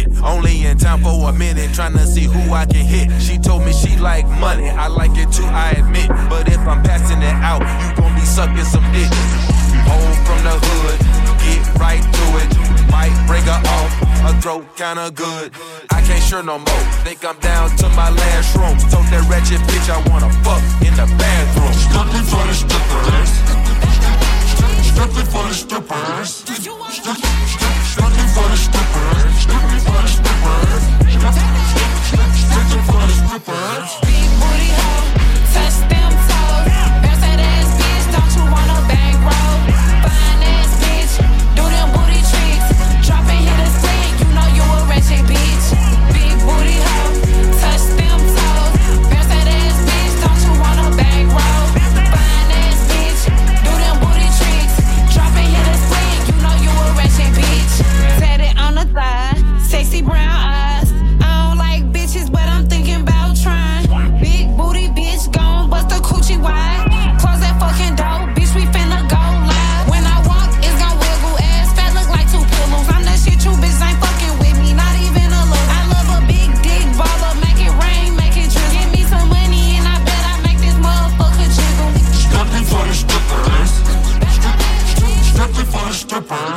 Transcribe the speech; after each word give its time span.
hit. 0.00 0.22
Only 0.22 0.64
in 0.66 0.78
time 0.78 1.02
for 1.02 1.28
a 1.28 1.32
minute, 1.32 1.72
trying 1.74 1.92
to 1.94 2.06
see 2.06 2.24
who 2.24 2.52
I 2.52 2.66
can 2.66 2.84
hit. 2.84 3.10
She 3.20 3.38
told 3.38 3.64
me 3.64 3.72
she 3.72 3.96
like 3.96 4.26
money, 4.40 4.68
I 4.68 4.88
like 4.88 5.16
it 5.16 5.32
too, 5.32 5.44
I 5.44 5.72
admit. 5.72 6.08
But 6.28 6.48
if 6.48 6.60
I'm 6.60 6.82
passing 6.82 7.22
it 7.22 7.36
out, 7.42 7.60
you 7.60 7.96
gon' 7.96 8.14
be 8.14 8.22
sucking 8.22 8.64
some 8.64 8.84
dick. 8.92 9.10
Hold 9.88 10.16
from 10.26 10.40
the 10.44 10.56
hood, 10.56 10.98
get 11.44 11.62
right 11.78 12.02
to 12.02 12.24
it. 12.42 12.50
Might 12.90 13.14
break 13.26 13.44
her 13.44 13.60
off, 13.78 13.92
her 14.24 14.40
throat 14.40 14.64
kinda 14.76 15.10
good. 15.10 15.52
I 15.90 16.02
can't 16.02 16.22
sure 16.22 16.42
no 16.42 16.58
more, 16.58 16.84
think 17.04 17.24
I'm 17.24 17.38
down 17.40 17.70
to 17.76 17.88
my 17.90 18.10
last 18.10 18.56
room. 18.56 18.76
Told 18.90 19.06
that 19.12 19.24
wretched 19.30 19.60
bitch 19.68 19.88
I 19.90 19.98
wanna 20.10 20.30
fuck. 20.44 20.62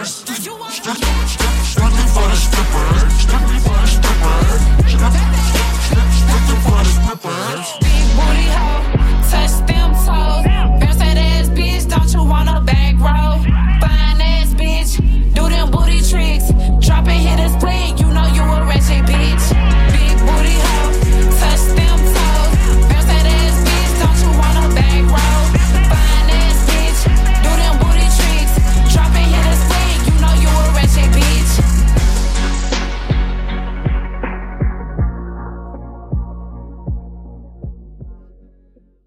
Mars. 0.00 0.69